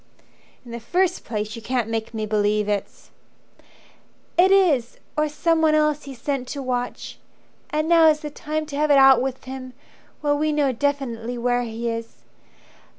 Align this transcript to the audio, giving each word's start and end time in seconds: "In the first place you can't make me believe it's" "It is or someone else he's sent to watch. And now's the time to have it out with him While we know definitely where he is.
"In 0.65 0.71
the 0.71 0.79
first 0.79 1.23
place 1.23 1.55
you 1.55 1.61
can't 1.61 1.87
make 1.87 2.11
me 2.11 2.25
believe 2.25 2.67
it's" 2.67 3.11
"It 4.45 4.49
is 4.51 4.97
or 5.15 5.29
someone 5.29 5.75
else 5.75 6.05
he's 6.05 6.19
sent 6.19 6.47
to 6.47 6.63
watch. 6.63 7.19
And 7.69 7.87
now's 7.87 8.21
the 8.21 8.31
time 8.31 8.65
to 8.65 8.75
have 8.77 8.89
it 8.89 8.97
out 8.97 9.21
with 9.21 9.43
him 9.43 9.73
While 10.21 10.39
we 10.39 10.53
know 10.53 10.71
definitely 10.71 11.37
where 11.37 11.61
he 11.61 11.87
is. 11.87 12.23